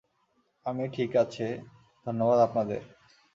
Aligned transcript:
আমি 0.65 0.83
ঠিক 0.93 1.11
আছে, 1.23 1.45
ধন্যবাদ 2.05 2.39
আপনাদের! 2.39 2.81